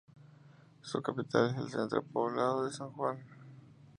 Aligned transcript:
Su 0.81 0.99
capital 1.03 1.51
es 1.51 1.57
el 1.57 1.69
centro 1.69 2.01
poblado 2.01 2.65
de 2.65 2.71
San 2.73 2.91
Juan. 2.93 3.23